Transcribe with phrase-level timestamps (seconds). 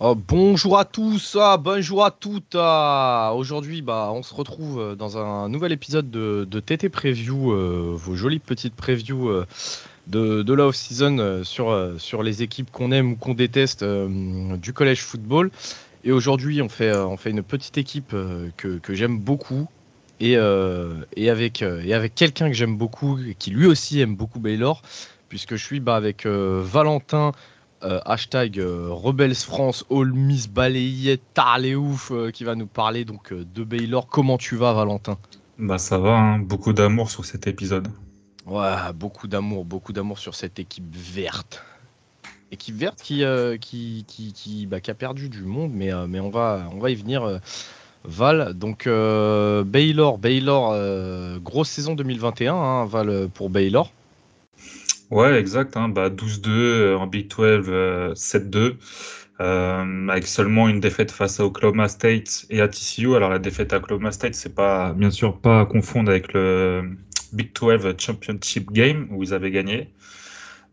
[0.00, 2.54] Oh, bonjour à tous, ah, bonjour à toutes.
[2.54, 3.32] ah.
[3.34, 8.14] Aujourd'hui, bah, on se retrouve euh, dans un nouvel épisode de, TT Preview, euh, vos
[8.14, 9.44] jolies petites previews euh,
[10.06, 15.50] de, la off-season sur, les équipes qu'on aime ou qu'on déteste du collège football.
[16.04, 16.92] Et aujourd'hui, on fait,
[17.26, 18.14] une petite équipe
[18.56, 19.66] que, j'aime beaucoup
[20.20, 21.64] et, avec,
[22.14, 24.80] quelqu'un que j'aime beaucoup, et qui lui aussi aime beaucoup Baylor,
[25.28, 27.32] puisque je suis bah, avec Valentin.
[27.84, 33.04] Euh, hashtag euh, Rebels France, All Miss Balayette, Tarles ouf, euh, qui va nous parler
[33.04, 34.08] donc euh, de Baylor.
[34.08, 35.16] Comment tu vas, Valentin?
[35.58, 36.38] Bah ça va, hein.
[36.40, 37.86] beaucoup d'amour sur cet épisode.
[38.46, 41.62] Ouais, beaucoup d'amour, beaucoup d'amour sur cette équipe verte.
[42.50, 46.18] Équipe verte qui, euh, qui, qui, qui, bah, qui a perdu du monde, mais, mais
[46.18, 47.40] on, va, on va y venir.
[48.04, 53.92] Val, donc Baylor, Baylor, grosse saison 2021, hein, Val pour Baylor.
[55.10, 55.88] Ouais, exact, hein.
[55.88, 58.76] Bah 12-2 euh, en Big 12, euh, 7-2,
[59.40, 63.14] euh, avec seulement une défaite face à Oklahoma State et à TCU.
[63.16, 66.90] Alors la défaite à Oklahoma State, c'est pas, bien sûr, pas à confondre avec le
[67.32, 69.92] Big 12 Championship Game où ils avaient gagné.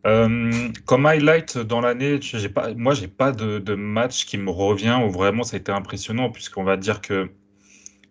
[0.06, 4.52] Euh, comme highlight dans l'année, j'ai pas, moi j'ai pas de, de match qui me
[4.52, 7.30] revient où vraiment ça a été impressionnant puisqu'on va dire que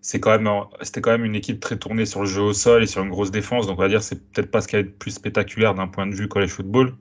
[0.05, 0.51] c'est quand même,
[0.83, 3.09] c'était quand même une équipe très tournée sur le jeu au sol et sur une
[3.09, 3.67] grosse défense.
[3.67, 6.07] Donc on va dire c'est peut-être pas ce qui est le plus spectaculaire d'un point
[6.07, 6.93] de vue college football.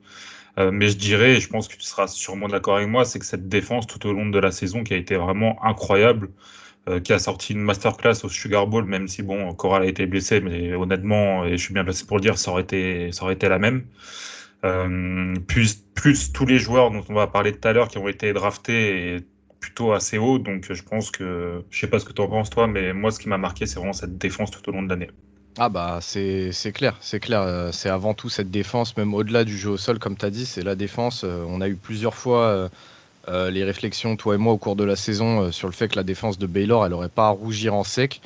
[0.58, 3.18] Euh, mais je dirais, et je pense que tu seras sûrement d'accord avec moi, c'est
[3.18, 6.30] que cette défense tout au long de la saison qui a été vraiment incroyable,
[6.88, 10.06] euh, qui a sorti une masterclass au Sugar Bowl, même si bon, Coral a été
[10.06, 13.24] blessé, mais honnêtement, et je suis bien placé pour le dire, ça aurait été, ça
[13.24, 13.84] aurait été la même.
[14.64, 18.08] Euh, plus, plus tous les joueurs dont on va parler tout à l'heure qui ont
[18.08, 19.26] été draftés et
[19.64, 20.38] plutôt assez haut.
[20.38, 23.10] Donc je pense que, je sais pas ce que tu en penses toi, mais moi
[23.10, 25.10] ce qui m'a marqué c'est vraiment cette défense tout au long de l'année.
[25.56, 29.56] Ah bah c'est clair, c'est clair, euh, c'est avant tout cette défense, même au-delà du
[29.56, 31.22] jeu au sol, comme tu as dit, c'est la défense.
[31.24, 32.68] euh, on a eu plusieurs fois
[33.28, 35.96] euh, les réflexions, toi et moi, au cours de la saison, sur le fait que
[35.96, 38.20] la défense de Baylor, elle aurait pas à rougir en sec.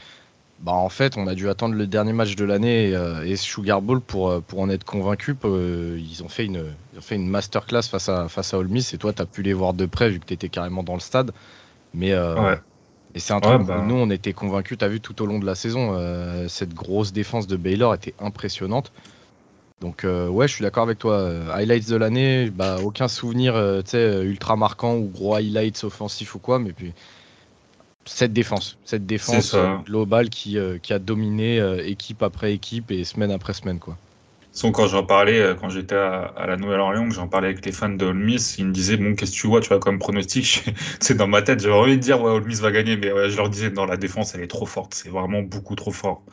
[0.61, 3.37] Bah en fait, on a dû attendre le dernier match de l'année et, euh, et
[3.37, 5.37] Sugar Bowl pour, euh, pour en être convaincu.
[5.45, 8.93] ils ont fait une, ils ont fait une masterclass face à, face à Ole Miss
[8.93, 10.95] et toi, tu as pu les voir de près vu que tu étais carrément dans
[10.95, 11.33] le stade.
[11.95, 12.59] Mais euh, Ouais.
[13.15, 13.79] et c'est un Ouais, truc bah.
[13.79, 16.49] où nous, on était convaincus, tu as vu tout au long de la saison, euh,
[16.49, 18.93] cette grosse défense de Baylor était impressionnante.
[19.81, 21.15] Donc, euh, ouais, je suis d'accord avec toi.
[21.21, 26.35] Euh, highlights de l'année, bah, aucun souvenir euh, euh, ultra marquant ou gros highlights offensifs
[26.35, 26.95] ou quoi, mais puis
[28.09, 32.91] cette défense, cette défense euh, globale qui, euh, qui a dominé euh, équipe après équipe
[32.91, 33.79] et semaine après semaine.
[33.79, 33.97] Quoi.
[34.53, 37.71] Sinon, quand j'en parlais, quand j'étais à, à la Nouvelle-Orléans, que j'en parlais avec les
[37.71, 39.99] fans de Ole Miss, ils me disaient, bon, qu'est-ce que tu vois, tu vois, comme
[39.99, 40.65] pronostic?
[41.01, 43.31] C'est dans ma tête, j'avais envie de dire, ouais, Ole Miss va gagner, mais ouais,
[43.31, 46.25] je leur disais, non, la défense, elle est trop forte, c'est vraiment beaucoup trop fort.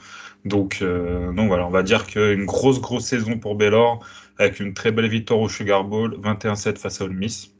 [0.45, 4.03] Donc, euh, donc voilà, on va dire qu'une grosse, grosse saison pour Baylor,
[4.37, 7.54] avec une très belle victoire au Sugar Bowl, 21-7 face à Ole Miss.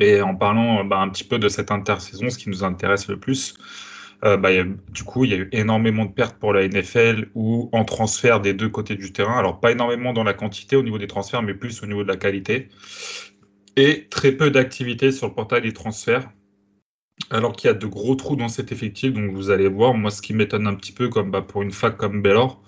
[0.00, 3.18] Et en parlant bah, un petit peu de cette intersaison, ce qui nous intéresse le
[3.18, 3.54] plus,
[4.24, 4.50] euh, bah,
[4.90, 8.40] du coup, il y a eu énormément de pertes pour la NFL ou en transfert
[8.40, 9.38] des deux côtés du terrain.
[9.38, 12.08] Alors, pas énormément dans la quantité au niveau des transferts, mais plus au niveau de
[12.08, 12.68] la qualité.
[13.76, 16.28] Et très peu d'activité sur le portail des transferts.
[17.30, 20.10] Alors qu'il y a de gros trous dans cet effectif, donc vous allez voir, moi
[20.10, 22.62] ce qui m'étonne un petit peu comme bah, pour une fac comme Baylor,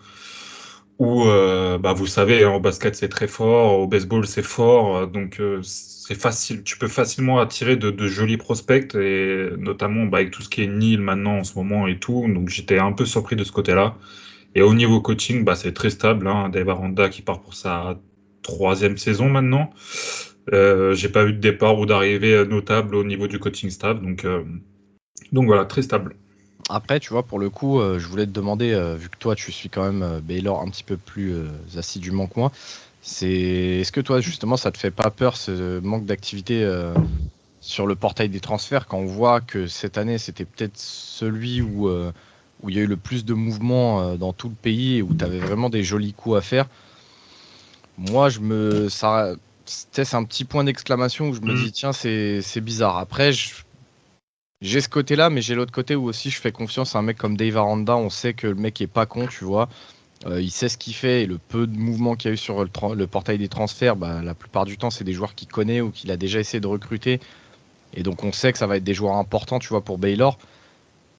[1.03, 4.97] où euh, bah, vous savez, hein, au basket c'est très fort, au baseball c'est fort,
[4.97, 10.19] euh, donc euh, c'est facile, tu peux facilement attirer de, jolis prospects, et notamment bah,
[10.19, 12.93] avec tout ce qui est Nil maintenant en ce moment et tout, donc j'étais un
[12.93, 13.97] peu surpris de ce côté-là.
[14.55, 17.99] Et au niveau coaching, bah, c'est très stable, hein, Dave Aranda qui part pour sa
[18.43, 19.71] troisième saison maintenant.
[20.53, 24.27] Euh, j'ai pas eu de départ ou d'arrivée notable au niveau du coaching staff, donc,
[25.33, 26.17] donc voilà, très stable.
[26.75, 29.35] Après, tu vois, pour le coup, euh, je voulais te demander, euh, vu que toi,
[29.35, 31.35] tu suis quand même euh, Baylor un petit peu plus
[31.77, 32.51] assidûment que moi,
[33.03, 33.29] c'est
[33.81, 36.67] est-ce que toi, justement, ça te fait pas peur ce manque d'activité
[37.61, 41.91] sur le portail des transferts quand on voit que cette année, c'était peut-être celui où,
[41.91, 45.13] où il y a eu le plus de mouvements dans tout le pays et où
[45.15, 46.67] tu avais vraiment des jolis coups à faire?
[47.99, 48.89] Moi, je me.
[48.89, 49.35] Ça,
[49.67, 52.99] c'est un petit point d'exclamation où je me dis, tiens, c'est c'est bizarre.
[52.99, 53.51] Après, je,
[54.63, 57.19] j'ai ce côté-là, mais j'ai l'autre côté où aussi je fais confiance à un mec
[57.19, 57.97] comme Dave Aranda.
[57.97, 59.69] On sait que le mec est pas con, tu vois.
[60.27, 62.37] Euh, il sait ce qu'il fait et le peu de mouvements qu'il y a eu
[62.37, 65.81] sur le, portail des transferts, bah, la plupart du temps, c'est des joueurs qu'il connaît
[65.81, 67.21] ou qu'il a déjà essayé de recruter.
[67.95, 70.39] Et donc, on sait que ça va être des joueurs importants, tu vois, pour Baylor.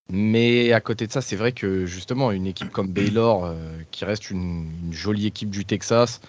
[0.10, 3.56] Mais à côté de ça, c'est vrai que justement, une équipe comme Baylor, euh,
[3.92, 6.22] qui reste une, jolie équipe du Texas,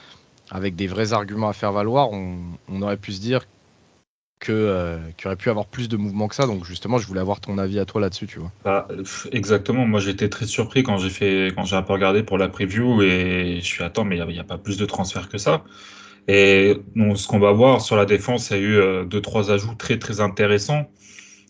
[0.51, 3.47] avec des vrais arguments à faire valoir, on, aurait pu se dire
[4.45, 6.47] que euh, qu'il aurait pu avoir plus de mouvements que ça.
[6.47, 8.53] Donc justement, je voulais avoir ton avis à toi là-dessus, tu vois.
[8.65, 8.87] Bah,
[9.33, 9.87] exactement.
[9.87, 13.03] Moi, j'étais très surpris quand j'ai fait, quand j'ai un peu regardé pour la preview
[13.03, 15.65] et je suis attends, mais il n'y a, pas plus de transferts que ça.
[16.29, 16.77] Et
[17.17, 19.75] ce qu'on va voir sur la défense, il y a eu euh, deux trois ajouts
[19.75, 20.91] très très intéressants.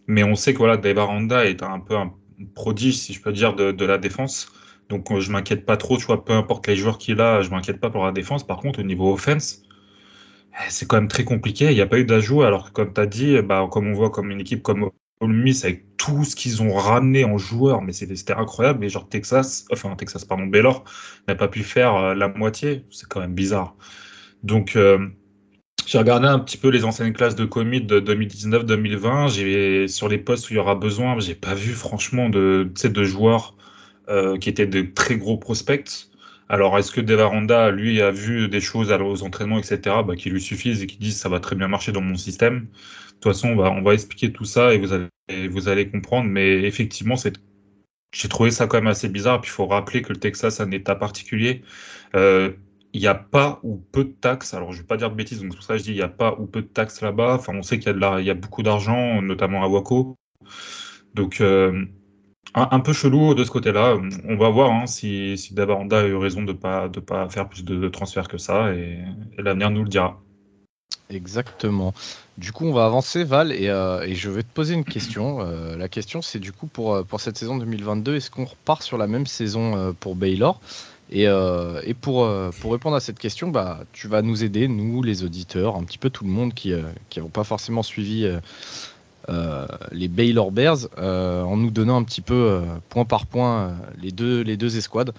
[0.07, 2.13] Mais on sait que voilà, Dave Aranda est un peu un
[2.55, 4.53] prodige, si je peux dire, de, de la défense.
[4.89, 7.51] Donc euh, je m'inquiète pas trop, tu vois, peu importe les joueurs qu'il a, je
[7.51, 8.47] m'inquiète pas pour la défense.
[8.47, 9.64] Par contre, au niveau offense,
[10.69, 11.67] c'est quand même très compliqué.
[11.71, 13.95] Il n'y a pas eu d'ajout, alors que comme tu as dit, bah, comme on
[13.95, 14.91] voit comme une équipe comme
[15.23, 18.85] Miss avec tout ce qu'ils ont ramené en joueurs, mais c'était incroyable.
[18.85, 20.85] Et genre Texas, enfin Texas, pardon, Baylor
[21.29, 22.85] n'a pas pu faire euh, la moitié.
[22.91, 23.77] C'est quand même bizarre.
[24.43, 25.09] Donc euh,
[25.87, 29.35] j'ai regardé un petit peu les anciennes classes de commit de 2019-2020.
[29.35, 33.05] J'ai sur les postes où il y aura besoin, j'ai pas vu franchement de, de
[33.05, 33.57] joueurs
[34.09, 36.11] euh, qui étaient de très gros prospects.
[36.49, 40.41] Alors, est-ce que Devaranda, lui, a vu des choses aux entraînements, etc., bah, qui lui
[40.41, 42.67] suffisent et qui disent ça va très bien marcher dans mon système De
[43.15, 44.79] toute façon, on va, on va expliquer tout ça et
[45.49, 46.29] vous allez, comprendre.
[46.29, 47.35] Mais effectivement, c'est
[48.13, 49.41] j'ai trouvé ça quand même assez bizarre.
[49.41, 51.63] Puis il faut rappeler que le Texas a un état particulier.
[52.15, 52.53] Euh,
[52.93, 54.55] il n'y a pas ou peu de taxes.
[54.55, 55.91] Alors, je ne vais pas dire de bêtises, donc c'est pour ça que je dis
[55.91, 57.35] il n'y a pas ou peu de taxes là-bas.
[57.35, 60.17] Enfin, on sait qu'il y a, y a beaucoup d'argent, notamment à Waco.
[61.15, 61.87] Donc, euh,
[62.55, 63.97] un, peu chelou de ce côté-là.
[64.29, 67.29] On va voir hein, si, si Dabaranda a eu raison de ne pas, de pas
[67.29, 68.99] faire plus de, transferts que ça, et,
[69.39, 70.21] l'avenir nous le dira.
[71.11, 71.93] Exactement.
[72.39, 75.41] Du coup, on va avancer, Val, et, euh, je vais te poser une question.
[75.41, 78.99] Euh, la question, c'est du coup pour, pour cette saison 2022, est-ce qu'on repart sur
[78.99, 80.61] la même saison pour Baylor?
[81.11, 84.69] Et, euh, et pour, euh, pour, répondre à cette question, bah, tu vas nous aider,
[84.69, 86.85] nous, les auditeurs, un petit peu tout le monde qui n'ont
[87.19, 88.27] euh, pas forcément suivi
[89.93, 94.57] les Baylor Bears, en nous donnant un petit peu, point par point, les, deux, les
[94.57, 95.13] deux escouades.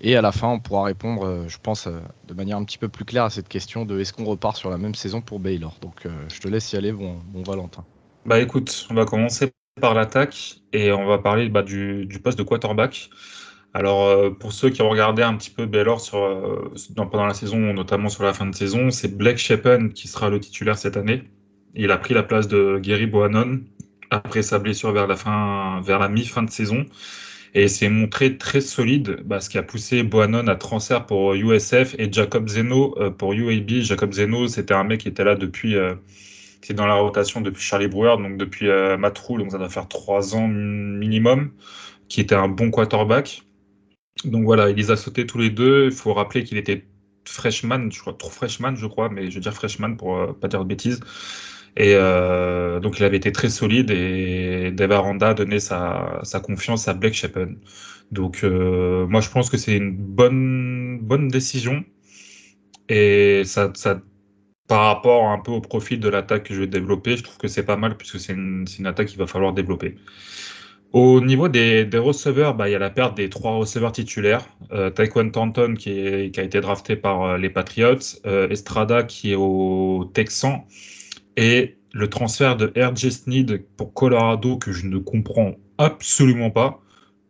[0.00, 3.04] Et à la fin, on pourra répondre, je pense, de manière un petit peu plus
[3.04, 5.76] claire à cette question de est-ce qu'on repart sur la même saison pour Baylor.
[5.80, 7.84] Donc, je te laisse y aller, mon, Valentin.
[8.26, 12.42] Bah écoute, on va commencer par l'attaque et on va parler bah, du, poste de
[12.42, 13.10] quarterback.
[13.74, 17.34] Alors, euh, pour ceux qui ont regardé un petit peu Baylor sur, euh, pendant la
[17.34, 20.96] saison, notamment sur la fin de saison, c'est Blake Shapen qui sera le titulaire cette
[20.96, 21.30] année.
[21.78, 23.60] Il a pris la place de Gary Bohannon
[24.10, 26.84] après sa blessure vers la fin, vers la mi-fin de saison.
[27.54, 31.94] Et s'est montré très solide, bah, ce qui a poussé Bohannon à transfert pour USF
[31.98, 33.80] et Jacob Zeno euh, pour UAB.
[33.80, 35.74] Jacob Zeno, c'était un mec qui était là depuis,
[36.60, 38.66] qui est dans la rotation depuis Charlie Brewer, donc depuis
[38.98, 41.52] Matt donc ça doit faire trois ans minimum,
[42.10, 43.44] qui était un bon quarterback.
[44.24, 45.86] Donc voilà, il les a sautés tous les deux.
[45.86, 46.84] Il faut rappeler qu'il était
[47.24, 50.48] freshman, je crois, trop freshman, je crois, mais je veux dire freshman pour euh, pas
[50.48, 51.00] dire de bêtises.
[51.76, 56.88] Et euh, donc il avait été très solide et Dave Aranda a donné sa, confiance
[56.88, 57.58] à Blake Shapen.
[58.10, 61.84] Donc euh, moi je pense que c'est une bonne, bonne décision.
[62.88, 63.70] Et ça,
[64.66, 67.48] par rapport un peu au profil de l'attaque que je vais développer, je trouve que
[67.48, 69.96] c'est pas mal puisque c'est une, attaque qu'il va falloir développer.
[70.92, 74.46] Au niveau des, receveurs, bah, il y a la perte des trois receveurs titulaires.
[74.72, 77.98] Euh, Taekwon Thornton qui, a été drafté par euh, les Patriots,
[78.50, 80.66] Estrada qui est au Texan
[81.38, 83.12] et le transfert de R.J.
[83.12, 86.80] Sneed pour Colorado que je ne comprends absolument pas.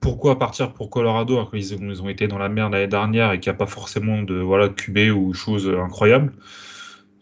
[0.01, 3.51] Pourquoi partir pour Colorado alors qu'ils ont, été dans la merde l'année dernière et qu'il
[3.51, 6.33] n'y a pas forcément de voilà, QB ou choses incroyables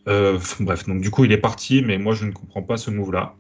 [0.07, 3.35] Bref, donc du coup il est parti, mais moi je ne comprends pas ce move-là.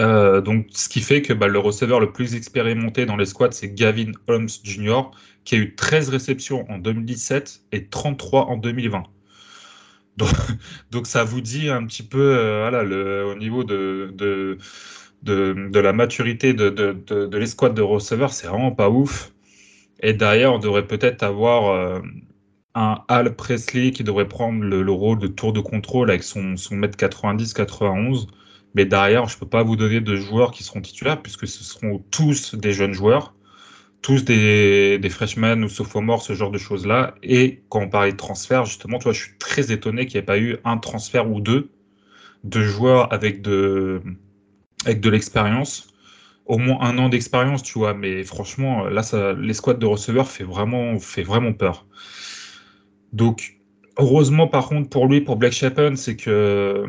[0.00, 3.52] Euh, donc, ce qui fait que bah, le receveur le plus expérimenté dans les squads,
[3.52, 5.02] c'est Gavin Holmes Jr.,
[5.44, 9.04] qui a eu 13 réceptions en 2017 et 33 en 2020.
[10.90, 14.58] Donc, ça vous dit un petit peu euh, au niveau de,
[15.24, 19.32] la maturité de, de, l'escouade de receveurs, c'est vraiment pas ouf.
[20.00, 22.00] Et derrière, on devrait peut-être avoir euh,
[22.74, 26.76] un Al Presley qui devrait prendre le, rôle de tour de contrôle avec son, son
[26.76, 28.26] mètre 90-91
[28.74, 31.62] mais derrière, je ne peux pas vous donner de joueurs qui seront titulaires puisque ce
[31.62, 33.34] seront tous des jeunes joueurs,
[34.02, 37.14] tous des, des freshmen ou sophomores, ce genre de choses-là.
[37.22, 40.26] Et quand on parlait de transfert, justement, toi, je suis très étonné qu'il n'y ait
[40.26, 41.70] pas eu un transfert ou deux
[42.44, 44.02] de joueurs avec de,
[44.86, 45.88] avec de l'expérience.
[46.46, 47.94] Au moins un an d'expérience, tu vois.
[47.94, 51.86] Mais franchement, là, ça, l'escouade de receveurs fait vraiment, fait vraiment peur.
[53.12, 53.58] Donc,
[53.98, 56.84] heureusement, par contre, pour lui, pour Black Shapen, c'est que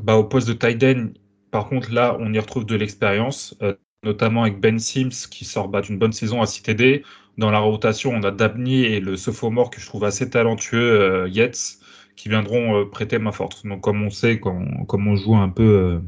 [0.00, 1.08] bah, au poste de tight end,
[1.50, 3.74] par contre, là, on y retrouve de l'expérience, euh,
[4.04, 7.04] notamment avec Ben Sims qui sort bah, d'une bonne saison à CTD.
[7.36, 11.28] Dans la rotation, on a Dabney et le sophomore que je trouve assez talentueux, euh,
[11.28, 11.78] Yates,
[12.16, 13.64] qui viendront euh, prêter ma force.
[13.64, 16.00] Donc, comme on sait, comme on joue un peu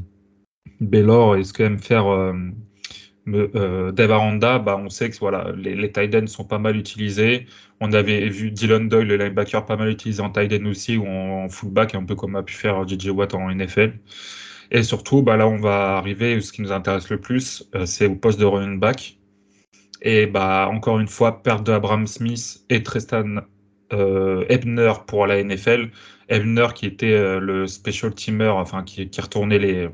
[0.81, 2.07] Baylor et ce qu'aime faire
[3.27, 7.45] euh, Dave Aranda, bah, on sait que voilà, les, tight ends sont pas mal utilisés.
[7.79, 11.07] On avait vu Dylan Doyle, le linebacker, pas mal utilisé en tight end aussi ou
[11.07, 13.93] en, fullback, un peu comme a pu faire JJ Watt en NFL.
[14.71, 18.07] Et surtout, bah, là, on va arriver, ce qui nous intéresse le plus, euh, c'est
[18.07, 19.17] au poste de running back.
[20.01, 23.41] Et bah, encore une fois, perte de Abraham Smith et Tristan
[23.91, 25.91] euh, Ebner pour la NFL.
[26.29, 29.89] Ebner qui était euh, le special teamer, enfin qui, retournait les,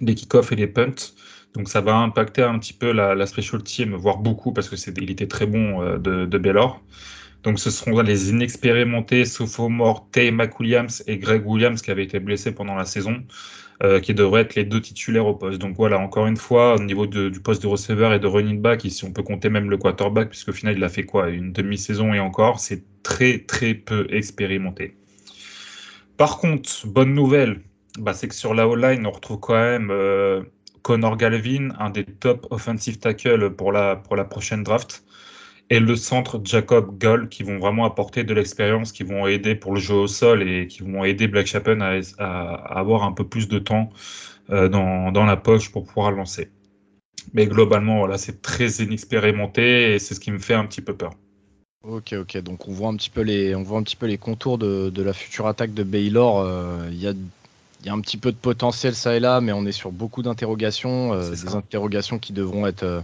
[0.00, 1.14] les kick-offs et les punts.
[1.54, 5.10] Donc ça va impacter un petit peu la, special team, voire beaucoup, parce que il
[5.10, 6.82] était très bon de, de Baylor.
[7.44, 12.52] Donc ce seront les inexpérimentés Sophomore Tay McWilliams et Greg Williams qui avaient été blessés
[12.52, 13.22] pendant la saison,
[13.82, 15.60] euh, qui devraient être les deux titulaires au poste.
[15.60, 18.84] Donc voilà, encore une fois, au niveau du poste de receveur et de running back,
[18.84, 21.30] ici on peut compter même le quarterback, puisqu'au final il a fait quoi?
[21.30, 24.96] Une demi-saison et encore, c'est très très peu expérimenté.
[26.16, 27.60] Par contre, bonne nouvelle,
[27.98, 30.42] bah, c'est que sur la O-line, on retrouve quand même euh,
[30.82, 35.04] Connor Galvin, un des top offensive tackles pour la, pour la prochaine draft,
[35.70, 39.72] et le centre Jacob Gull, qui vont vraiment apporter de l'expérience, qui vont aider pour
[39.72, 43.26] le jeu au sol et qui vont aider Black Chapin à, à, avoir un peu
[43.26, 43.90] plus de temps
[44.50, 46.50] euh, dans, dans, la poche pour pouvoir lancer.
[47.32, 50.94] Mais globalement, voilà, c'est très inexpérimenté et c'est ce qui me fait un petit peu
[50.94, 51.12] peur.
[51.82, 52.38] Ok, ok.
[52.38, 54.90] Donc on voit un petit peu les, on voit un petit peu les contours de,
[54.90, 56.40] de la future attaque de Baylor.
[56.40, 57.14] Euh, il y a
[57.84, 59.92] il y a un petit peu de potentiel ça et là, mais on est sur
[59.92, 63.02] beaucoup d'interrogations, euh, des interrogations qui devront être, euh,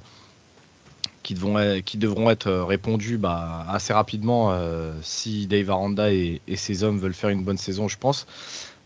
[1.22, 4.56] qui devront, être euh, répondues bah, assez rapidement
[5.02, 8.26] si Dave Aranda et, ses hommes veulent faire une bonne saison, je pense.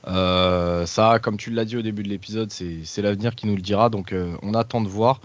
[0.06, 3.88] ça, comme tu l'as dit au début de l'épisode, c'est l'avenir qui nous le dira,
[3.90, 5.20] donc on attend de voir.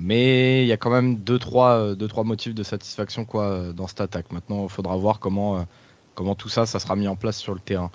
[0.00, 3.72] Mais il y a quand même 2-3 deux, trois, deux, trois motifs de satisfaction quoi,
[3.74, 4.30] dans cette attaque.
[4.30, 5.66] Maintenant, il faudra voir comment,
[6.14, 7.90] comment tout ça, ça sera mis en place sur le terrain.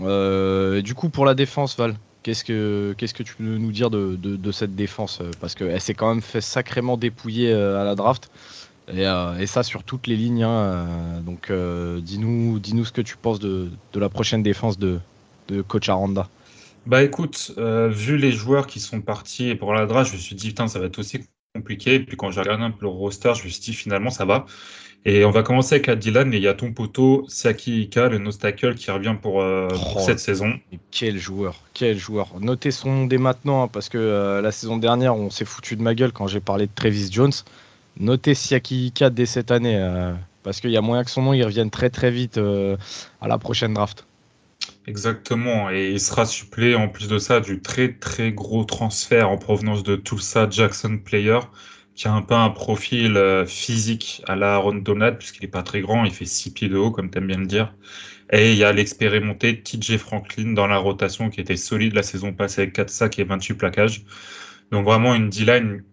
[0.00, 3.90] Euh, du coup, pour la défense, Val, qu'est-ce que, qu'est-ce que tu peux nous dire
[3.90, 7.94] de, de, cette défense Parce qu'elle s'est quand même fait sacrément dépouiller euh, à la
[7.94, 8.30] draft.
[8.88, 10.42] Et, euh, et ça sur toutes les lignes.
[10.42, 14.98] Hein, donc dis-nous, dis-nous ce que tu penses de, de la prochaine défense de,
[15.48, 16.28] de coach Aranda.
[16.86, 20.48] Bah écoute, vu les joueurs qui sont partis pour la draft, je me suis dit,
[20.48, 21.20] putain, ça va être aussi
[21.54, 21.94] compliqué.
[21.94, 24.24] Et puis quand j'ai regardé un peu le roster, je me suis dit, finalement, ça
[24.24, 24.46] va.
[25.06, 28.18] Et on va commencer avec Dylan et il y a ton poteau Saki Ika, le
[28.18, 30.54] Nostacle, qui revient pour, euh, oh, cette saison.
[30.90, 32.40] Quel joueur, quel joueur.
[32.40, 35.76] Notez son nom dès maintenant, hein, parce que euh, la saison dernière, on s'est foutu
[35.76, 37.32] de ma gueule quand j'ai parlé de Travis Jones.
[38.00, 41.34] Notez Siaki Ika dès cette année, euh, parce qu'il y a moyen que son nom
[41.34, 44.06] il revienne très très vite à la prochaine draft.
[44.86, 49.38] Exactement, et il sera supplé en plus de ça du très très gros transfert en
[49.38, 51.38] provenance de Tulsa Jackson Player
[51.94, 55.62] qui a un peu un profil euh, physique à la Aaron Donald, puisqu'il est pas
[55.62, 57.72] très grand, il fait 6 pieds de haut, comme tu aimes bien le dire.
[58.32, 62.32] Et il y a l'expérimenté TJ Franklin dans la rotation, qui était solide la saison
[62.34, 64.04] passée avec 4 sacs et 28 plaquages.
[64.72, 65.84] Donc vraiment une D-line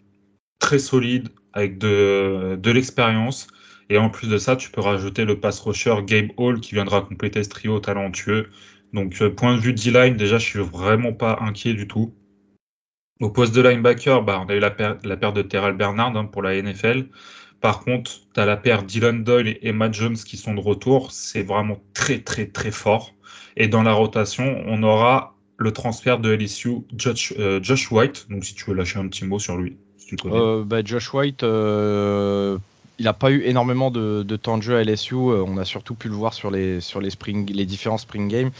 [0.60, 3.48] très solide, avec de, de l'expérience.
[3.90, 7.02] Et en plus de ça, tu peux rajouter le pass rusher Gabe Hall, qui viendra
[7.02, 8.50] compléter ce trio talentueux.
[8.94, 12.14] Donc, euh, point de vue D-line, déjà, je suis vraiment pas inquiet du tout.
[13.20, 16.42] Au poste de linebacker, bah, on a eu la, perte de Terrell Bernard hein, pour
[16.42, 17.08] la NFL.
[17.62, 21.12] Par contre, tu as la paire Dylan Doyle et Emma Jones qui sont de retour.
[21.12, 23.14] C'est vraiment très, très, très fort.
[23.56, 28.26] Et dans la rotation, on aura le transfert de LSU, Josh, euh, Josh White.
[28.32, 29.78] Donc, si tu veux lâcher un petit mot sur lui.
[30.26, 32.58] Euh, bah, Josh White, euh,
[33.02, 35.16] il n'a pas eu énormément de, temps de jeu à LSU.
[35.16, 38.52] on a surtout pu le voir sur les, sur les, spring, les différents spring games.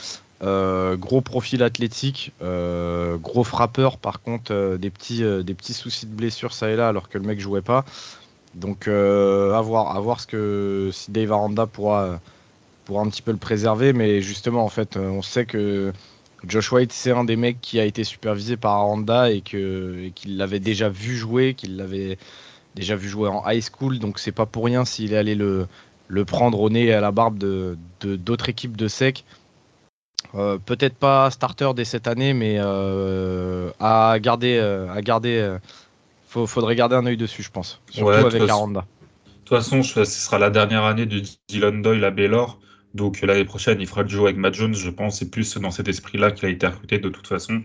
[0.42, 6.08] Euh, gros profil athlétique, euh, gros frappeur par contre, euh, des, petits, des petits soucis
[6.08, 7.86] de blessure ça et là alors que le mec jouait pas.
[8.56, 12.20] Donc à voir, à voir ce que si Dave Aranda pourra,
[12.86, 15.94] pourra un petit peu le préserver, mais justement en fait on sait que
[16.48, 20.60] Josh White c'est un des mecs qui a été supervisé par Aranda et qu'il l'avait
[20.60, 22.18] déjà vu jouer, qu'il l'avait
[22.76, 25.68] déjà vu jouer en high school, donc c'est pas pour rien s'il est allé le,
[26.08, 29.24] le prendre au nez et à la barbe de d'autres équipes de sec.
[30.36, 35.58] Euh, peut-être pas starter dès cette année, mais euh, à garder, euh, à garder,
[36.28, 37.82] faudrait garder un œil dessus, je pense.
[37.90, 38.82] Surtout avec Aranda.
[38.82, 42.60] De toute façon, ce sera la dernière année de Dylan Doyle à Baylor.
[42.94, 45.20] Donc l'année prochaine, il fera le jeu avec Matt Jones, je pense.
[45.20, 47.62] C'est plus dans cet esprit-là qu'il a été recruté de toute façon.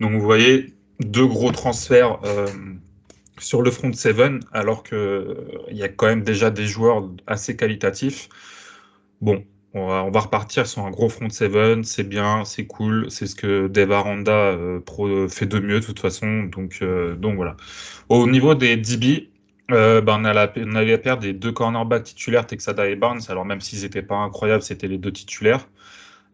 [0.00, 2.18] Donc vous voyez, deux gros transferts
[3.42, 4.16] sur le front 7,
[4.52, 5.36] alors qu'il
[5.70, 8.28] y a quand même déjà des joueurs assez qualitatifs.
[9.20, 9.44] Bon,
[9.74, 13.68] on va, repartir sur un gros front seven, c'est bien, c'est cool, c'est ce que
[13.68, 16.44] Dave Aranda euh, fait de mieux de toute façon.
[16.44, 17.56] Donc, euh, voilà.
[18.08, 19.30] Au niveau des DB,
[19.70, 23.22] euh, ben on, a la, avait la paire des deux cornerbacks titulaires, Texada et Barnes.
[23.28, 25.66] Alors même s'ils n'étaient pas incroyables, c'était les deux titulaires.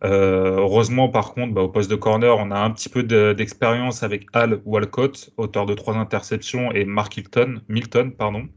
[0.02, 4.26] Heureusement, par contre, bah, au poste de corner, on a un petit peu d'expérience avec
[4.32, 8.12] Al Walcott, auteur de trois interceptions, et Mark Hilton, Milton.
[8.12, 8.48] Pardon.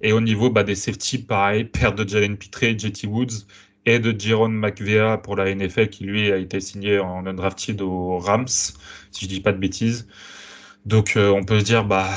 [0.00, 3.46] Et au niveau bah, des safety, pareil, père de Jalen Pitre, JT Woods
[3.86, 8.18] et de Jaron McVea pour la NFL qui lui a été signé en undrafted aux
[8.18, 10.06] Rams, si je dis pas de bêtises.
[10.84, 12.08] Donc on peut se dire bah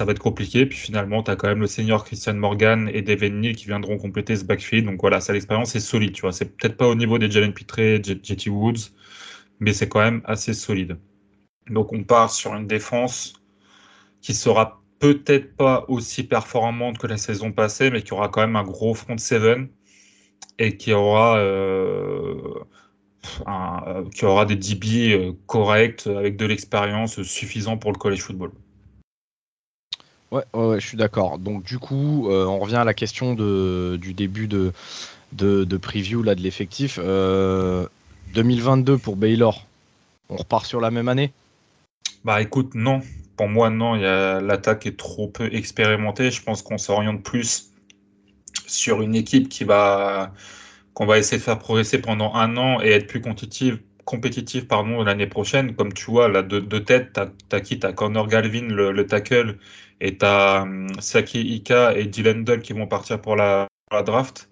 [0.00, 0.64] ça va être compliqué.
[0.64, 3.98] Puis finalement, tu as quand même le senior Christian Morgan et Devin Neal qui viendront
[3.98, 4.86] compléter ce backfield.
[4.86, 6.32] Donc voilà, ça l'expérience est solide, tu vois.
[6.32, 8.94] C'est peut-être pas au niveau des Jalen Pitre, JT Woods,
[9.58, 10.96] mais c'est quand même assez solide.
[11.68, 13.34] Donc on part sur une défense
[14.22, 18.56] qui sera peut-être pas aussi performante que la saison passée, mais qui aura quand même
[18.56, 19.68] un gros front seven
[20.58, 22.34] et qui aura euh,
[23.46, 28.52] euh, qui aura des DB euh, corrects avec de l'expérience suffisant pour le college football.
[30.30, 31.38] Ouais, ouais, je suis d'accord.
[31.38, 34.72] Donc du coup, euh, on revient à la question de, du début de,
[35.32, 36.98] de, preview là, de l'effectif.
[36.98, 39.66] 2022 pour Baylor,
[40.28, 41.32] on repart sur la même année?
[42.24, 43.00] Bah écoute, non.
[43.36, 43.94] Pour moi, non.
[43.94, 46.30] L'attaque est trop peu expérimentée.
[46.30, 47.70] Je pense qu'on s'oriente plus
[48.66, 50.32] sur une équipe qui va
[50.94, 55.26] qu'on va essayer de faire progresser pendant un an et être plus compétitive, pardon, l'année
[55.26, 55.74] prochaine.
[55.74, 57.78] Comme tu vois, là, de, de tête, tu as, qui?
[57.78, 59.58] Tu Connor Galvin, le, tackle,
[60.00, 63.68] et tu as hum, Saki Ika et Dylan Dull qui vont partir pour la,
[64.06, 64.48] draft.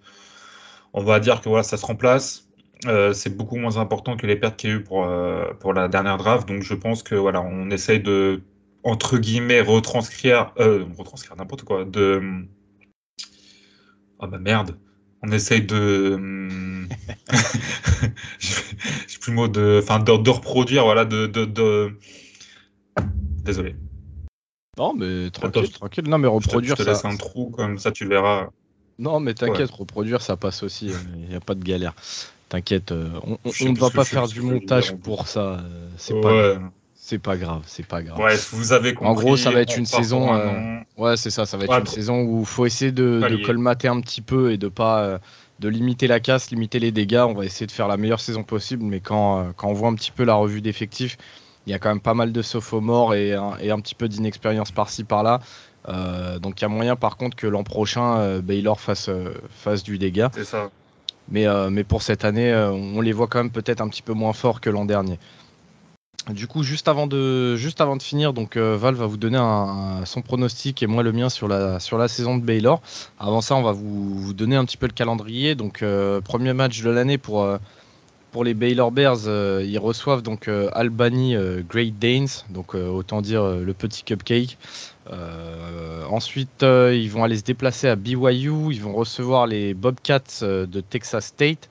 [0.93, 2.49] On va dire que voilà, ça se remplace.
[2.87, 5.75] Euh, c'est beaucoup moins important que les pertes qu'il y a eu pour, euh, pour
[5.75, 6.49] la dernière draft.
[6.49, 8.43] Donc je pense que voilà, on essaye de
[8.85, 12.23] entre guillemets retranscrire, euh, retranscrire n'importe quoi, de
[14.21, 14.77] ah bah merde,
[15.23, 16.89] on essaye de hum,
[18.39, 21.93] j'ai plus le mot de enfin de, reproduire voilà de, de,
[23.45, 23.77] désolé
[24.79, 28.07] non mais tranquille tranquille non mais reproduire je te, laisse un trou comme ça tu
[28.07, 28.49] verras
[28.99, 31.95] non mais t'inquiète reproduire ça passe aussi il n'y a pas de galère
[32.49, 36.59] t'inquiète euh, on, ne va pas faire du montage pour ça euh, c'est pas
[37.09, 38.19] c'est pas grave, c'est pas grave.
[38.19, 39.11] Ouais, vous avez compris.
[39.11, 40.35] En gros, ça va être une saison.
[40.35, 43.89] Euh, ouais, c'est ça, ça va être une saison où il faut essayer de, colmater
[43.89, 45.19] un petit peu et de pas euh,
[45.59, 47.25] de limiter la casse, limiter les dégâts.
[47.27, 49.89] On va essayer de faire la meilleure saison possible, mais quand, euh, quand on voit
[49.89, 51.17] un petit peu la revue d'effectifs,
[51.67, 54.71] il y a quand même pas mal de sophomores et, et un petit peu d'inexpérience
[54.71, 55.41] par-ci par-là.
[56.41, 59.11] donc il y a moyen par contre que l'an prochain Baylor fasse,
[59.51, 60.31] fasse du dégât.
[60.35, 60.71] C'est ça.
[61.31, 64.33] Mais, mais pour cette année, on les voit quand même peut-être un petit peu moins
[64.33, 65.19] forts que l'an dernier.
[66.31, 69.39] Du coup, juste avant de, juste avant de finir, donc euh, Val va vous donner
[70.05, 72.83] son pronostic et moi le mien sur la, sur la saison de Baylor.
[73.19, 75.55] Avant ça, on va vous, donner un petit peu le calendrier.
[75.55, 77.57] Donc, euh, premier match de l'année pour, euh,
[78.33, 79.27] pour les Baylor Bears.
[79.27, 81.37] ils reçoivent donc Albany
[81.69, 84.59] Great Danes, donc autant dire le petit cupcake.
[86.11, 88.73] ensuite, ils vont aller se déplacer à BYU.
[88.73, 91.69] Ils vont recevoir les Bobcats de Texas State.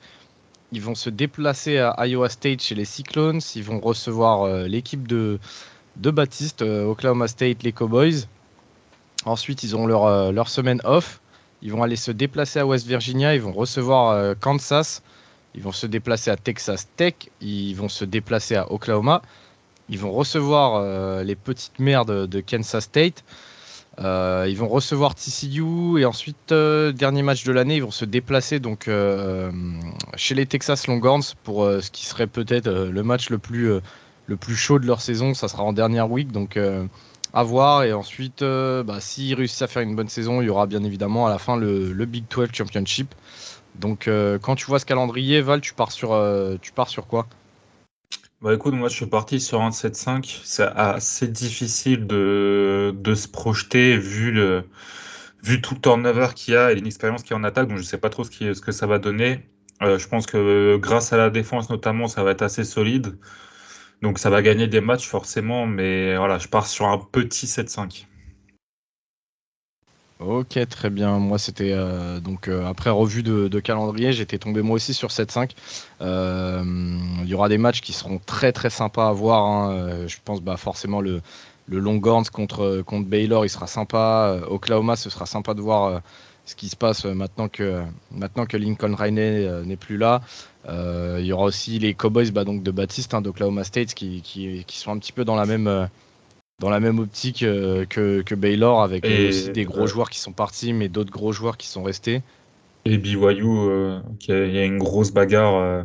[0.74, 3.40] Ils vont se déplacer à Iowa State chez les Cyclones.
[3.56, 5.40] Ils vont recevoir euh, l'équipe de,
[5.96, 8.28] de Baptiste, euh, Oklahoma State, les Cowboys.
[9.26, 11.22] Ensuite, ils ont euh, leur semaine off.
[11.62, 13.34] Ils vont aller se déplacer à West Virginia.
[13.34, 15.02] Ils vont recevoir Kansas.
[15.58, 17.16] Ils vont se déplacer à Texas Tech.
[17.42, 19.22] Ils vont se déplacer à Oklahoma.
[19.90, 23.24] Ils vont recevoir les petites merdes de Kansas State.
[24.00, 28.06] Euh, ils vont recevoir TCU et ensuite, euh, dernier match de l'année, ils vont se
[28.06, 29.52] déplacer donc euh,
[30.16, 33.72] chez les Texas Longhorns pour ce qui serait peut-être le match le plus,
[34.28, 35.34] le plus chaud de leur saison.
[35.34, 36.60] Ça sera en dernière week, donc
[37.34, 37.84] à voir.
[37.84, 41.26] Et ensuite, bah, s'ils réussissent à faire une bonne saison, il y aura bien évidemment
[41.26, 43.16] à la fin le Big 12 Championship.
[43.80, 44.10] Donc
[44.42, 46.20] quand tu vois ce calendrier, Val, tu pars sur,
[46.62, 47.28] tu pars sur quoi?
[48.40, 50.42] Bah écoute, moi je suis parti sur un 7-5.
[50.44, 54.70] C'est assez difficile de, se projeter vu, le,
[55.44, 57.68] vu tout le turnover qu'il y a et l'inexpérience qu'il y a en attaque.
[57.68, 59.50] Donc je sais pas trop ce, ce que ça va donner.
[59.82, 63.18] Euh, je pense que grâce à la défense notamment, ça va être assez solide.
[64.04, 65.66] Donc ça va gagner des matchs forcément.
[65.66, 68.06] Mais voilà, je pars sur un petit 7-5.
[70.20, 71.20] Ok, très bien.
[71.20, 75.52] Moi, c'était euh, donc euh, après revue de, calendrier, j'étais tombé moi aussi sur 7-5.
[76.02, 76.64] Euh,
[77.22, 79.46] il y aura des matchs qui seront très très sympas à voir.
[79.46, 80.08] Hein.
[80.08, 81.22] Je pense bah, forcément le,
[81.68, 84.40] le Longhorns contre, contre Baylor, il sera sympa.
[84.50, 86.02] Oklahoma, ce sera sympa de voir
[86.46, 90.22] ce qui se passe maintenant que, maintenant que Lincoln Riley n'est plus là.
[90.68, 94.64] il y aura aussi les Cowboys bah, donc de Baptiste hein, d'Oklahoma State qui, qui,
[94.66, 95.90] qui, sont un petit peu dans la même
[96.60, 100.32] dans la même optique euh, que, que, Baylor, avec aussi des gros joueurs qui sont
[100.32, 102.22] partis, mais d'autres gros joueurs qui sont restés.
[102.86, 105.56] Et BYU, euh, il y a une grosse bagarre.
[105.56, 105.84] Euh,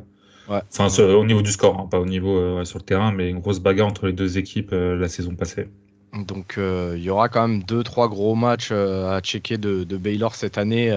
[0.49, 3.61] enfin, au niveau du score, hein, pas au niveau sur le terrain, mais une grosse
[3.61, 5.69] bagarre entre les deux équipes la saison passée.
[6.15, 10.35] Donc il y aura quand même deux trois gros matchs à checker de, de, Baylor
[10.35, 10.95] cette année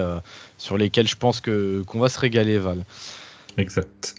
[0.58, 2.84] sur lesquels je pense que qu'on va se régaler Val.
[3.56, 4.14] Exact.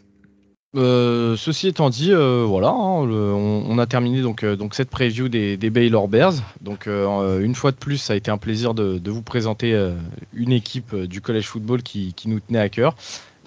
[0.75, 6.35] Ceci étant dit, voilà, hein, on, a terminé donc, donc cette preview des, Baylor Bears.
[6.61, 9.91] Donc une fois de plus, ça a été un plaisir de, vous présenter
[10.33, 12.95] une équipe du college football qui, nous tenait à cœur.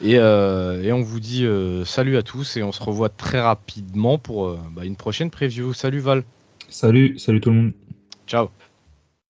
[0.02, 1.46] Et, on vous dit
[1.85, 5.72] salut à tous et on se revoit très rapidement pour bah, une prochaine preview.
[5.72, 6.24] Salut Val.
[6.68, 7.72] Salut, salut tout le monde.
[8.26, 8.48] Ciao.